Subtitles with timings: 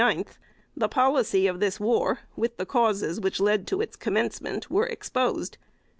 [0.03, 0.25] 9),
[0.75, 5.59] the policy of this war, with the causes which led to its commencement, were exposed.